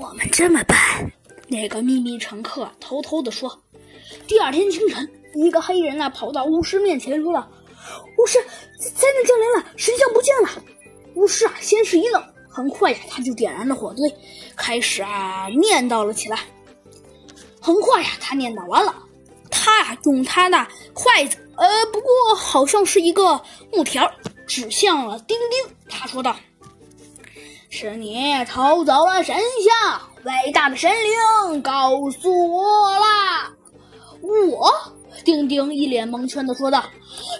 [0.00, 0.76] 我们这么办？
[1.46, 3.60] 那个秘密乘客偷偷的说。
[4.26, 7.46] 第二天清晨，一个黑人呢跑到巫师面前说道
[8.16, 8.38] ：“巫师，
[8.78, 10.48] 灾难降临了，神像不见了。”
[11.16, 14.10] 巫师啊，先是一愣，很快呀，他就点燃了火堆，
[14.56, 16.38] 开始啊念叨了起来。
[17.60, 18.94] 很快呀，他念叨完了，
[19.50, 23.38] 他呀用他那筷子，呃，不过好像是一个
[23.70, 24.10] 木条，
[24.46, 25.76] 指向了丁丁。
[25.90, 26.34] 他说道
[27.72, 33.50] ：“是你偷走了神像，伟大的神灵告诉我啦。”
[34.20, 34.68] 我，
[35.24, 36.84] 丁丁一脸蒙圈的说道：“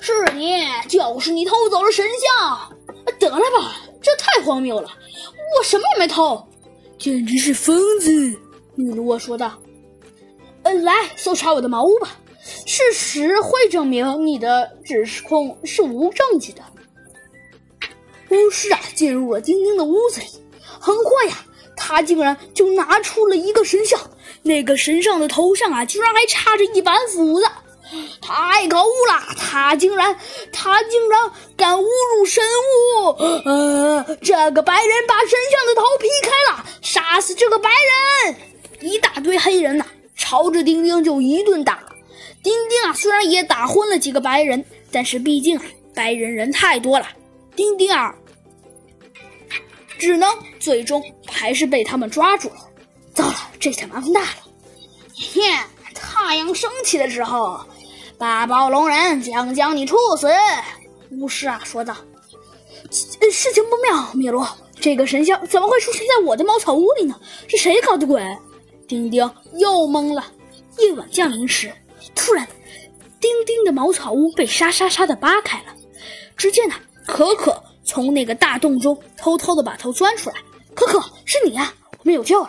[0.00, 0.54] 是你，
[0.88, 2.06] 就是你偷走了神
[2.38, 2.72] 像。”
[3.18, 4.88] 得了吧，这太荒谬了！
[5.58, 6.42] 我什么也没偷，
[6.96, 8.10] 简直是疯子！
[8.76, 9.52] 女罗说道。
[10.62, 12.16] 呃，来搜查我的茅屋吧，
[12.66, 16.62] 事实会证明你的指控是无证据的。
[18.30, 20.26] 巫师啊，进入了丁丁的屋子里，
[20.80, 21.44] 很快呀，
[21.76, 23.98] 他竟然就拿出了一个神像，
[24.42, 27.46] 那个神像的头上啊，居然还插着一把斧子。
[28.22, 29.34] 太可恶了！
[29.36, 30.16] 他竟然，
[30.52, 31.20] 他竟然
[31.56, 33.08] 敢侮辱神物！
[33.44, 37.68] 呃，这个白人把神像的头劈开了，杀死这个白
[38.24, 38.36] 人！
[38.80, 39.84] 一大堆黑人呐，
[40.16, 41.82] 朝着丁丁就一顿打。
[42.44, 47.06] 丁丁啊，虽然也打昏了几个白人，但是毕竟啊，白人人太多了，
[47.56, 48.14] 丁丁啊，
[50.00, 52.56] 只能最终还是被他们抓住了。
[53.14, 54.36] 糟了，这下麻烦大了！
[55.14, 55.42] 嘿，
[55.94, 57.60] 太阳升起的时候。
[58.18, 60.28] 八宝龙人将将你处死，
[61.10, 61.96] 巫师啊说道。
[62.90, 64.46] 事情不妙，米罗，
[64.78, 67.18] 这个神像怎么会出现在我的茅草屋里呢？
[67.46, 68.22] 是谁搞的鬼？
[68.88, 70.26] 丁丁又懵了。
[70.78, 71.72] 夜晚降临时，
[72.14, 72.46] 突然，
[73.20, 75.74] 丁丁的茅草屋被沙沙沙的扒开了。
[76.36, 76.74] 只见呢，
[77.06, 80.36] 可可从那个大洞中偷偷的把头钻出来。
[80.74, 81.74] 可可，是你呀！
[81.98, 82.46] 我们有救了。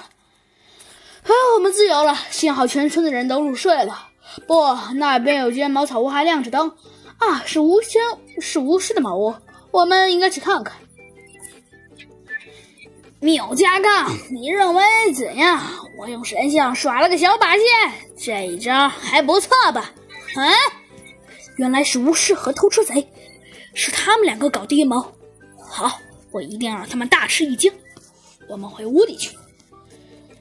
[1.24, 2.16] 啊，我们自由了！
[2.30, 4.10] 幸好全村的人都入睡了。
[4.46, 6.72] 不，那边有间茅草屋还亮着灯，
[7.18, 8.00] 啊，是巫仙，
[8.40, 9.34] 是巫师的茅屋，
[9.72, 10.78] 我们应该去看看。
[13.20, 14.84] 缪加杠，你认为
[15.16, 15.60] 怎样？
[15.98, 17.64] 我用神像耍了个小把戏，
[18.16, 19.92] 这一招还不错吧？
[20.36, 20.54] 啊，
[21.58, 23.12] 原来是巫师和偷车贼，
[23.74, 25.12] 是他们两个搞的阴谋。
[25.72, 25.98] 好，
[26.32, 27.72] 我一定要让他们大吃一惊。
[28.50, 29.32] 我们回屋里去，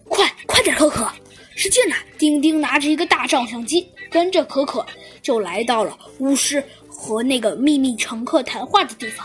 [0.09, 1.09] 快，快点，可可。
[1.55, 4.85] 只见呐，丁丁拿着一个大照相机，跟着可可
[5.23, 9.25] 就来到了巫师和那个秘密乘客谈话的地方。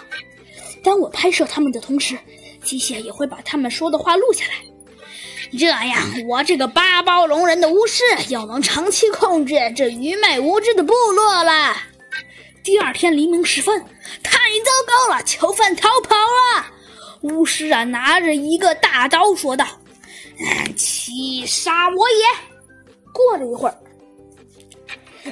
[0.84, 2.16] 当我拍摄他们的同时，
[2.64, 4.54] 机械也会把他们说的话录下来。
[5.58, 11.76] 这样，我这个八包龙人的巫师又能长期控制这愚昧无知的部落了。
[12.66, 13.80] 第二天黎明时分，
[14.24, 16.66] 太糟糕了，囚犯逃跑了。
[17.22, 19.66] 巫师啊，拿着一个大刀说道。
[20.76, 22.26] 七杀我也！
[23.14, 23.78] 过了一会儿，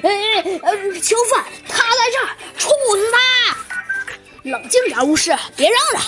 [0.00, 3.56] 哎呃，囚犯他在这儿，处死他！
[4.44, 6.02] 冷静点，巫师，别嚷嚷！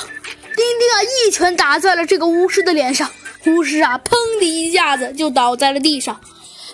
[0.57, 3.11] 丁丁啊，一拳打在了这个巫师的脸上，
[3.47, 6.19] 巫师啊，砰的一下子就倒在了地上。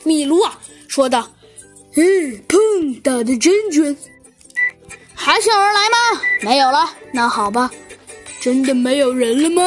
[0.04, 1.32] 米卢啊，说道
[1.96, 3.96] ：“嗯，砰，打的真准。
[5.24, 6.20] 还是有人来吗？
[6.42, 6.90] 没有了。
[7.12, 7.70] 那好吧，
[8.40, 9.56] 真的没有人了吗？”